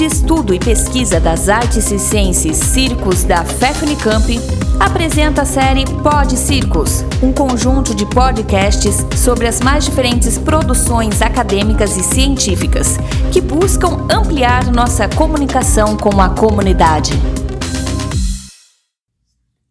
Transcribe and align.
de 0.00 0.06
Estudo 0.06 0.54
e 0.54 0.58
Pesquisa 0.58 1.20
das 1.20 1.50
Artes 1.50 1.90
e 1.90 1.98
Ciências 1.98 2.56
Circos 2.56 3.22
da 3.22 3.44
FEFNICAMP, 3.44 4.38
apresenta 4.80 5.42
a 5.42 5.44
série 5.44 5.84
Pod 6.02 6.38
Circos, 6.38 7.02
um 7.22 7.34
conjunto 7.34 7.94
de 7.94 8.06
podcasts 8.06 8.96
sobre 9.14 9.46
as 9.46 9.60
mais 9.60 9.84
diferentes 9.84 10.38
produções 10.38 11.20
acadêmicas 11.20 11.98
e 11.98 12.02
científicas 12.02 12.96
que 13.30 13.42
buscam 13.42 14.08
ampliar 14.10 14.72
nossa 14.72 15.06
comunicação 15.06 15.98
com 15.98 16.18
a 16.18 16.34
comunidade. 16.34 17.12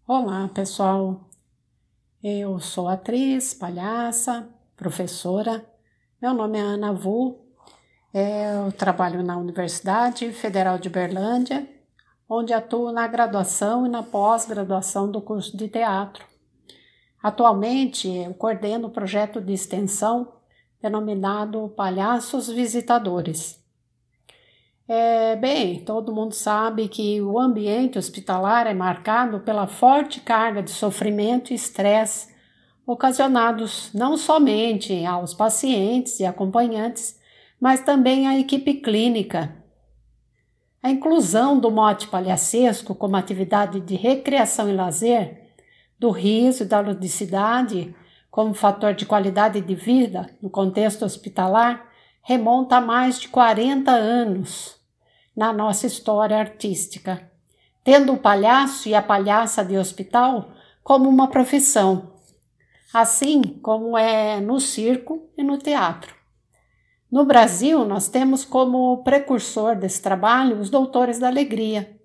Olá, 0.07 0.47
pessoal. 0.53 1.27
Eu 2.21 2.59
sou 2.59 2.87
atriz, 2.87 3.55
palhaça, 3.55 4.47
professora. 4.77 5.65
Meu 6.21 6.35
nome 6.35 6.59
é 6.59 6.61
Ana 6.61 6.93
Vu 6.93 7.48
eu 8.13 8.71
trabalho 8.71 9.23
na 9.23 9.37
Universidade 9.37 10.31
Federal 10.31 10.77
de 10.77 10.89
Berlândia, 10.89 11.67
onde 12.27 12.53
atuo 12.53 12.91
na 12.91 13.07
graduação 13.07 13.85
e 13.85 13.89
na 13.89 14.03
pós-graduação 14.03 15.11
do 15.11 15.21
curso 15.21 15.55
de 15.55 15.67
teatro. 15.67 16.25
Atualmente, 17.21 18.07
eu 18.07 18.33
coordeno 18.33 18.87
o 18.87 18.91
projeto 18.91 19.41
de 19.41 19.53
extensão 19.53 20.33
denominado 20.81 21.73
Palhaços 21.75 22.47
Visitadores. 22.47 23.59
É, 24.87 25.35
bem, 25.35 25.83
todo 25.83 26.13
mundo 26.13 26.33
sabe 26.33 26.87
que 26.87 27.21
o 27.21 27.37
ambiente 27.37 27.99
hospitalar 27.99 28.65
é 28.65 28.73
marcado 28.73 29.39
pela 29.41 29.67
forte 29.67 30.19
carga 30.19 30.63
de 30.63 30.71
sofrimento 30.71 31.51
e 31.51 31.55
estresse 31.55 32.33
ocasionados 32.87 33.91
não 33.93 34.17
somente 34.17 35.05
aos 35.05 35.31
pacientes 35.31 36.19
e 36.19 36.25
acompanhantes, 36.25 37.18
mas 37.59 37.81
também 37.81 38.27
a 38.27 38.37
equipe 38.37 38.75
clínica. 38.75 39.55
A 40.81 40.89
inclusão 40.89 41.59
do 41.59 41.69
mote 41.69 42.07
palhacesco 42.07 42.95
como 42.95 43.17
atividade 43.17 43.79
de 43.81 43.95
recreação 43.95 44.69
e 44.69 44.73
lazer, 44.73 45.49
do 45.99 46.09
riso 46.09 46.63
e 46.63 46.65
da 46.65 46.79
ludicidade 46.79 47.93
como 48.31 48.53
fator 48.53 48.93
de 48.93 49.05
qualidade 49.05 49.59
de 49.59 49.75
vida 49.75 50.29
no 50.41 50.49
contexto 50.49 51.03
hospitalar, 51.03 51.89
remonta 52.21 52.77
a 52.77 52.81
mais 52.81 53.19
de 53.19 53.27
40 53.27 53.91
anos 53.91 54.79
na 55.35 55.51
nossa 55.51 55.87
história 55.87 56.37
artística, 56.37 57.29
tendo 57.83 58.13
o 58.13 58.17
palhaço 58.17 58.87
e 58.87 58.95
a 58.95 59.01
palhaça 59.01 59.65
de 59.65 59.77
hospital 59.77 60.51
como 60.83 61.09
uma 61.09 61.27
profissão, 61.27 62.13
assim 62.93 63.41
como 63.61 63.97
é 63.97 64.39
no 64.39 64.59
circo 64.59 65.27
e 65.37 65.43
no 65.43 65.57
teatro. 65.57 66.18
No 67.11 67.25
Brasil, 67.25 67.83
nós 67.85 68.07
temos 68.07 68.45
como 68.45 69.03
precursor 69.03 69.75
desse 69.75 69.99
trabalho 69.99 70.59
os 70.59 70.69
Doutores 70.69 71.17
da 71.17 71.27
Alegria, 71.27 71.97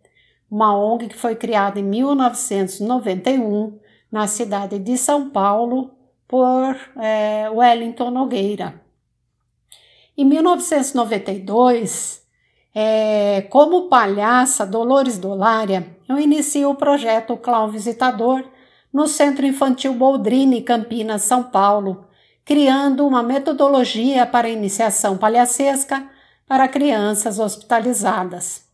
uma 0.51 0.75
ONG 0.75 1.09
que 1.09 1.17
foi 1.17 1.37
criada 1.37 1.79
em 1.79 1.83
1991 1.83 3.79
na 4.11 4.27
cidade 4.27 4.79
de 4.79 4.97
São 4.97 5.29
Paulo 5.29 5.91
por 6.27 6.75
é, 6.97 7.51
Wellington 7.51 8.11
Nogueira. 8.11 8.81
Em 10.17 10.25
1992, 10.25 12.23
é, 12.75 13.43
como 13.51 13.89
palhaça 13.89 14.65
Dolores 14.65 15.19
Dolária, 15.19 15.95
eu 16.09 16.19
iniciei 16.19 16.65
o 16.65 16.75
projeto 16.75 17.37
Clown 17.37 17.69
Visitador 17.69 18.43
no 18.91 19.07
Centro 19.07 19.45
Infantil 19.45 19.93
Boldrini, 19.93 20.63
Campinas, 20.63 21.23
São 21.23 21.43
Paulo, 21.43 22.07
criando 22.45 23.07
uma 23.07 23.23
metodologia 23.23 24.27
para 24.27 24.49
iniciação 24.49 25.17
palhacesca 25.17 26.09
para 26.47 26.69
crianças 26.69 27.39
hospitalizadas. 27.39 28.65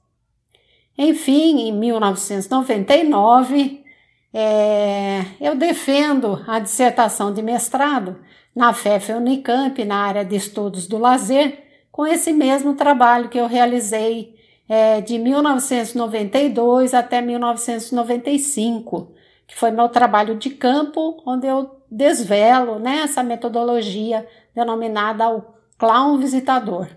Enfim, 0.99 1.69
em 1.69 1.73
1999, 1.73 3.85
é, 4.35 5.25
eu 5.41 5.57
defendo 5.57 6.43
a 6.47 6.59
dissertação 6.59 7.33
de 7.33 7.43
mestrado 7.43 8.19
na 8.55 8.73
FEF 8.73 9.13
Unicamp, 9.13 9.85
na 9.85 9.97
área 9.97 10.25
de 10.25 10.37
estudos 10.37 10.87
do 10.87 10.99
lazer, 10.99 11.65
com 11.91 12.07
esse 12.07 12.33
mesmo 12.33 12.75
trabalho 12.75 13.29
que 13.29 13.39
eu 13.39 13.47
realizei 13.47 14.35
é, 14.69 15.01
de 15.01 15.19
1992 15.19 16.95
até 16.95 17.21
1995, 17.21 19.13
que 19.47 19.57
foi 19.57 19.71
meu 19.71 19.89
trabalho 19.89 20.37
de 20.37 20.51
campo, 20.51 21.23
onde 21.27 21.47
eu 21.47 21.80
desvelo 21.91 22.79
né, 22.79 23.01
essa 23.03 23.23
metodologia 23.23 24.27
denominada 24.55 25.29
o 25.29 25.45
clown 25.79 26.19
visitador. 26.19 26.89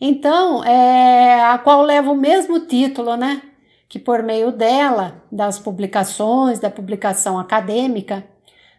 Então, 0.00 0.64
é, 0.64 1.44
a 1.44 1.58
qual 1.58 1.82
leva 1.82 2.10
o 2.10 2.16
mesmo 2.16 2.66
título, 2.66 3.16
né? 3.16 3.42
Que 3.88 3.98
por 3.98 4.22
meio 4.22 4.50
dela, 4.50 5.22
das 5.30 5.58
publicações, 5.58 6.58
da 6.58 6.68
publicação 6.68 7.38
acadêmica, 7.38 8.26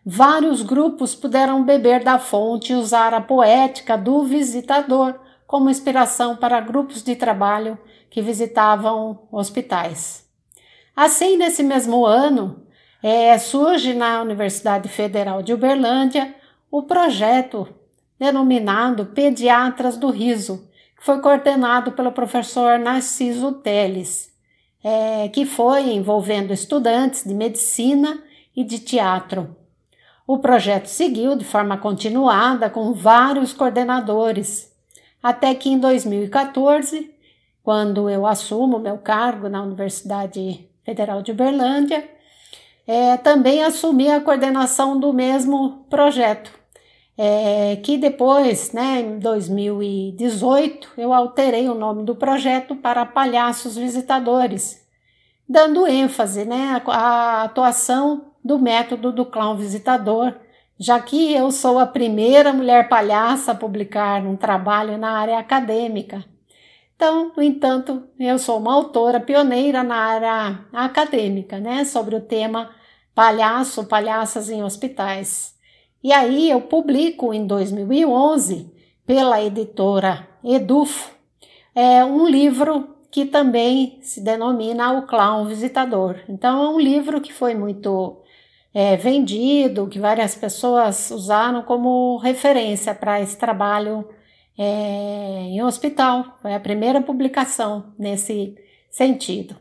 vários 0.06 0.62
grupos 0.62 1.16
puderam 1.16 1.64
beber 1.64 2.04
da 2.04 2.20
fonte 2.20 2.74
e 2.74 2.76
usar 2.76 3.14
a 3.14 3.22
poética 3.22 3.98
do 3.98 4.24
visitador 4.24 5.16
como 5.48 5.70
inspiração 5.70 6.36
para 6.36 6.60
grupos 6.60 7.02
de 7.02 7.16
trabalho 7.16 7.78
que 8.10 8.22
visitavam 8.22 9.28
hospitais. 9.32 10.26
Assim, 10.96 11.38
nesse 11.38 11.64
mesmo 11.64 12.06
ano, 12.06 12.65
é, 13.02 13.38
surge 13.38 13.94
na 13.94 14.22
Universidade 14.22 14.90
Federal 14.90 15.42
de 15.42 15.54
Uberlândia 15.54 16.34
o 16.72 16.84
projeto 16.84 17.68
denominado 18.20 19.08
Pediatras 19.08 19.98
do 19.98 20.10
Riso, 20.10 20.68
que 20.98 21.06
foi 21.06 21.20
coordenado 21.20 21.92
pelo 21.92 22.12
professor 22.12 22.80
Narciso 22.80 23.52
Teles, 23.54 24.34
é, 24.84 25.28
que 25.30 25.46
foi 25.46 25.92
envolvendo 25.92 26.54
estudantes 26.54 27.24
de 27.24 27.34
medicina 27.34 28.22
e 28.56 28.64
de 28.64 28.80
teatro. 28.80 29.56
O 30.28 30.40
projeto 30.40 30.88
seguiu 30.88 31.36
de 31.36 31.46
forma 31.46 31.78
continuada 31.78 32.70
com 32.70 32.94
vários 32.94 33.54
coordenadores, 33.54 34.74
até 35.22 35.54
que 35.54 35.70
em 35.70 35.78
2014, 35.78 37.14
quando 37.62 38.10
eu 38.10 38.26
assumo 38.26 38.80
meu 38.80 38.98
cargo 38.98 39.50
na 39.50 39.62
Universidade 39.62 40.68
Federal 40.84 41.22
de 41.22 41.32
Uberlândia, 41.32 42.10
é, 42.88 43.18
também 43.18 43.64
assumi 43.64 44.10
a 44.10 44.22
coordenação 44.22 45.00
do 45.00 45.12
mesmo 45.12 45.86
projeto, 45.90 46.52
é, 47.18 47.78
que 47.78 47.98
depois, 47.98 48.72
né, 48.72 49.02
em 49.02 49.20
2018, 49.20 50.90
eu 50.98 51.14
alterei 51.14 51.68
o 51.70 51.76
nome 51.76 52.04
do 52.04 52.16
projeto 52.16 52.76
para 52.76 53.06
Palhaços 53.06 53.76
Visitadores, 53.76 54.86
dando 55.48 55.88
ênfase 55.88 56.46
né, 56.46 56.82
à 56.88 57.44
atuação 57.44 58.34
do 58.44 58.60
método 58.60 59.12
do 59.12 59.26
clown 59.26 59.56
visitador, 59.56 60.34
já 60.78 61.00
que 61.00 61.34
eu 61.34 61.52
sou 61.52 61.80
a 61.80 61.88
primeira 61.88 62.52
mulher 62.52 62.90
palhaça 62.90 63.54
a 63.54 63.56
publicar 63.56 64.22
um 64.26 64.36
trabalho 64.36 64.98
na 64.98 65.18
área 65.18 65.40
acadêmica. 65.40 66.24
Então, 66.96 67.34
no 67.36 67.44
entanto, 67.44 68.08
eu 68.18 68.40
sou 68.40 68.58
uma 68.58 68.74
autora 68.74 69.20
pioneira 69.20 69.84
na 69.84 69.96
área 69.96 70.66
acadêmica, 70.72 71.60
né, 71.60 71.84
sobre 71.84 72.16
o 72.16 72.22
tema 72.22 72.70
palhaço, 73.14 73.86
palhaças 73.86 74.50
em 74.50 74.64
hospitais. 74.64 75.56
E 76.04 76.14
aí 76.14 76.50
eu 76.50 76.62
publico 76.62 77.34
em 77.34 77.46
2011, 77.46 78.72
pela 79.06 79.42
editora 79.44 80.28
Edufo, 80.44 81.12
é 81.74 82.04
um 82.06 82.28
livro 82.28 82.96
que 83.12 83.26
também 83.26 84.00
se 84.02 84.22
denomina 84.22 84.94
O 84.94 85.08
Clown 85.08 85.46
Visitador. 85.46 86.18
Então 86.30 86.64
é 86.64 86.70
um 86.70 86.80
livro 86.80 87.20
que 87.20 87.34
foi 87.34 87.56
muito 87.56 88.22
é, 88.74 88.96
vendido, 88.98 89.88
que 89.88 90.00
várias 90.00 90.36
pessoas 90.36 91.12
usaram 91.12 91.62
como 91.64 92.18
referência 92.18 92.94
para 92.94 93.22
esse 93.22 93.38
trabalho 93.38 94.08
é, 94.58 95.42
em 95.50 95.62
hospital. 95.64 96.38
Foi 96.42 96.54
a 96.54 96.60
primeira 96.60 97.02
publicação 97.02 97.94
nesse 97.98 98.56
sentido. 98.90 99.56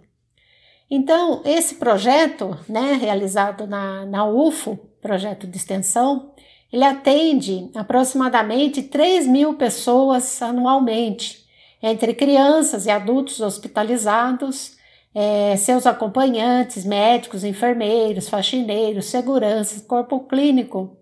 Então, 0.90 1.42
esse 1.44 1.76
projeto, 1.76 2.56
né, 2.68 2.98
realizado 3.00 3.66
na, 3.66 4.04
na 4.06 4.24
UFO, 4.26 4.78
projeto 5.00 5.46
de 5.46 5.56
extensão, 5.56 6.32
ele 6.72 6.84
atende 6.84 7.70
aproximadamente 7.74 8.82
3 8.82 9.26
mil 9.26 9.54
pessoas 9.54 10.40
anualmente, 10.42 11.44
entre 11.82 12.14
crianças 12.14 12.86
e 12.86 12.90
adultos 12.90 13.40
hospitalizados, 13.40 14.76
é, 15.14 15.56
seus 15.56 15.86
acompanhantes, 15.86 16.84
médicos, 16.84 17.44
enfermeiros, 17.44 18.28
faxineiros, 18.28 19.06
seguranças, 19.06 19.82
corpo 19.82 20.20
clínico 20.20 20.96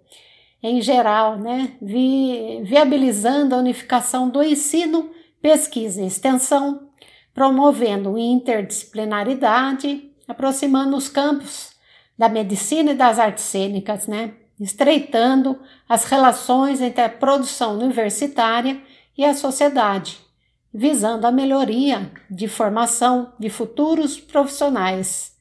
em 0.63 0.81
geral, 0.81 1.39
né, 1.39 1.73
vi, 1.83 2.61
viabilizando 2.63 3.55
a 3.55 3.59
unificação 3.59 4.29
do 4.29 4.43
ensino, 4.43 5.11
pesquisa 5.41 6.01
e 6.01 6.07
extensão, 6.07 6.89
promovendo 7.35 8.17
interdisciplinaridade, 8.17 10.11
aproximando 10.29 10.97
os 10.97 11.09
campos 11.09 11.73
da 12.17 12.29
medicina 12.29 12.93
e 12.93 12.97
das 12.97 13.19
artes 13.19 13.45
cênicas, 13.45 14.07
né? 14.07 14.35
estreitando 14.61 15.59
as 15.89 16.05
relações 16.05 16.81
entre 16.81 17.03
a 17.03 17.09
produção 17.09 17.79
universitária 17.79 18.81
e 19.19 19.25
a 19.25 19.35
sociedade, 19.35 20.21
visando 20.73 21.27
a 21.27 21.33
melhoria 21.33 22.13
de 22.31 22.47
formação 22.47 23.33
de 23.39 23.51
futuros 23.51 24.21
profissionais. 24.21 25.32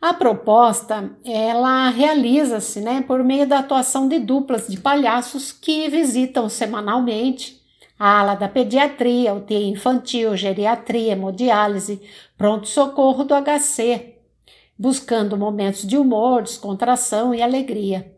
A 0.00 0.12
proposta, 0.12 1.16
ela 1.24 1.88
realiza-se, 1.88 2.80
né, 2.80 3.02
por 3.02 3.24
meio 3.24 3.46
da 3.46 3.60
atuação 3.60 4.06
de 4.06 4.18
duplas 4.18 4.68
de 4.68 4.78
palhaços 4.78 5.52
que 5.52 5.88
visitam 5.88 6.48
semanalmente 6.48 7.62
a 7.98 8.20
ala 8.20 8.34
da 8.34 8.46
pediatria, 8.46 9.34
UTI 9.34 9.70
infantil, 9.70 10.36
geriatria, 10.36 11.12
hemodiálise, 11.12 12.02
pronto-socorro 12.36 13.24
do 13.24 13.34
HC, 13.34 14.16
buscando 14.78 15.36
momentos 15.36 15.86
de 15.86 15.96
humor, 15.96 16.42
descontração 16.42 17.34
e 17.34 17.40
alegria. 17.40 18.14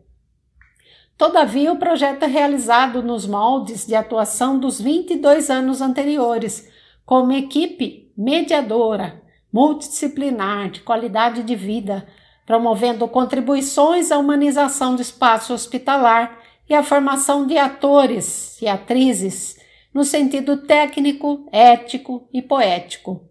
Todavia, 1.17 1.71
o 1.71 1.77
projeto 1.77 2.23
é 2.23 2.27
realizado 2.27 3.01
nos 3.01 3.25
moldes 3.25 3.85
de 3.85 3.95
atuação 3.95 4.59
dos 4.59 4.81
22 4.81 5.49
anos 5.49 5.81
anteriores, 5.81 6.69
com 7.05 7.21
uma 7.21 7.37
equipe 7.37 8.11
mediadora, 8.17 9.21
multidisciplinar, 9.51 10.69
de 10.69 10.81
qualidade 10.81 11.43
de 11.43 11.55
vida, 11.55 12.07
promovendo 12.45 13.07
contribuições 13.07 14.11
à 14.11 14.17
humanização 14.17 14.95
do 14.95 15.01
espaço 15.01 15.53
hospitalar 15.53 16.39
e 16.67 16.73
à 16.73 16.83
formação 16.83 17.45
de 17.45 17.57
atores 17.57 18.61
e 18.61 18.67
atrizes 18.67 19.57
no 19.93 20.03
sentido 20.03 20.57
técnico, 20.57 21.47
ético 21.51 22.27
e 22.33 22.41
poético. 22.41 23.23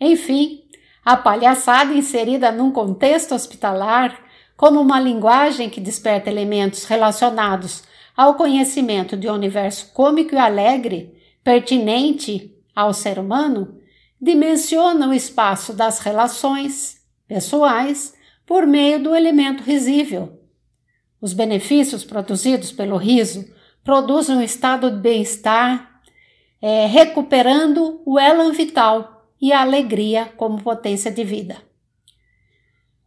Enfim, 0.00 0.62
a 1.04 1.16
palhaçada 1.16 1.92
inserida 1.92 2.50
num 2.50 2.70
contexto 2.70 3.34
hospitalar 3.34 4.18
como 4.56 4.80
uma 4.80 4.98
linguagem 4.98 5.68
que 5.68 5.80
desperta 5.80 6.30
elementos 6.30 6.84
relacionados 6.84 7.84
ao 8.16 8.34
conhecimento 8.34 9.16
de 9.16 9.28
um 9.28 9.34
universo 9.34 9.92
cômico 9.92 10.34
e 10.34 10.38
alegre, 10.38 11.14
pertinente 11.44 12.54
ao 12.74 12.92
ser 12.94 13.18
humano, 13.18 13.78
dimensiona 14.20 15.08
o 15.08 15.14
espaço 15.14 15.72
das 15.72 15.98
relações 16.00 16.96
pessoais 17.26 18.14
por 18.46 18.66
meio 18.66 19.02
do 19.02 19.14
elemento 19.14 19.62
risível. 19.62 20.40
Os 21.20 21.32
benefícios 21.32 22.04
produzidos 22.04 22.72
pelo 22.72 22.96
riso 22.96 23.44
produzem 23.82 24.36
um 24.36 24.42
estado 24.42 24.90
de 24.90 24.98
bem-estar, 24.98 26.00
é, 26.60 26.86
recuperando 26.86 28.00
o 28.04 28.18
elan 28.18 28.52
vital 28.52 29.30
e 29.40 29.52
a 29.52 29.60
alegria 29.60 30.26
como 30.36 30.62
potência 30.62 31.10
de 31.10 31.24
vida. 31.24 31.56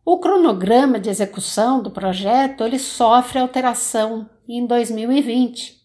O 0.06 0.20
cronograma 0.20 1.00
de 1.00 1.10
execução 1.10 1.82
do 1.82 1.92
projeto 1.92 2.64
ele 2.64 2.80
sofre 2.80 3.40
alteração 3.40 4.30
em 4.48 4.66
2020 4.66 5.80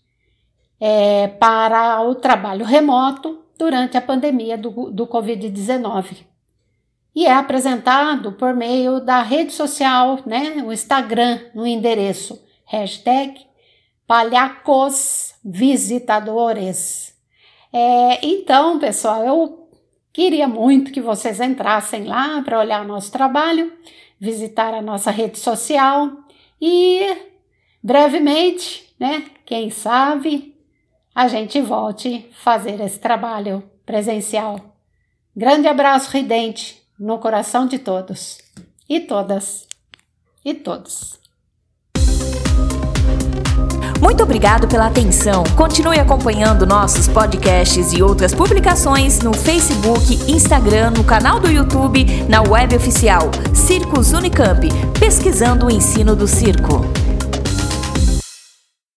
é, 0.81 1.29
para 1.29 2.01
o 2.03 2.15
trabalho 2.15 2.65
remoto 2.65 3.44
durante 3.65 3.97
a 3.97 4.01
pandemia 4.03 4.59
do, 4.59 4.91
do 4.91 5.07
Covid-19 5.07 6.27
e 7.17 7.25
é 7.25 7.33
apresentado 7.33 8.33
por 8.33 8.55
meio 8.55 9.01
da 9.01 9.23
rede 9.23 9.55
social, 9.55 10.19
né, 10.27 10.63
o 10.63 10.71
Instagram, 10.71 11.41
no 11.55 11.67
endereço 11.67 12.45
hashtag 12.67 13.41
palhacos 14.07 15.35
visitadores. 15.43 17.15
É, 17.73 18.27
então, 18.27 18.79
pessoal, 18.79 19.25
eu 19.25 19.69
queria 20.13 20.47
muito 20.47 20.93
que 20.93 21.01
vocês 21.01 21.41
entrassem 21.41 22.05
lá 22.05 22.43
para 22.43 22.59
olhar 22.59 22.85
nosso 22.85 23.11
trabalho 23.11 23.73
visitar 24.21 24.75
a 24.75 24.83
nossa 24.83 25.11
rede 25.11 25.39
social 25.39 26.11
e 26.61 27.17
brevemente, 27.83 28.95
né, 29.01 29.25
quem 29.47 29.71
sabe, 29.71 30.54
a 31.15 31.29
gente 31.29 31.61
volte 31.61 32.29
fazer 32.43 32.81
esse 32.81 32.99
trabalho 32.99 33.63
presencial. 33.87 34.59
Grande 35.37 35.69
abraço 35.69 36.11
ridente 36.11 36.83
no 36.99 37.19
coração 37.19 37.67
de 37.67 37.79
todos 37.79 38.39
e 38.89 39.01
todas 39.01 39.67
e 40.45 40.53
todos. 40.55 41.23
Muito 44.01 44.23
obrigado 44.23 44.69
pela 44.69 44.87
atenção. 44.87 45.45
Continue 45.57 45.99
acompanhando 45.99 46.67
nossos 46.67 47.09
podcasts 47.09 47.93
e 47.93 48.03
outras 48.03 48.35
publicações 48.35 49.21
no 49.21 49.33
Facebook, 49.33 50.31
Instagram, 50.31 50.91
no 50.91 51.05
canal 51.05 51.41
do 51.41 51.51
YouTube, 51.51 52.05
na 52.29 52.43
web 52.43 52.77
oficial 52.77 53.31
Circos 53.55 54.13
Unicamp, 54.13 54.69
pesquisando 54.99 55.67
o 55.67 55.71
ensino 55.71 56.15
do 56.15 56.29
circo. 56.29 57.04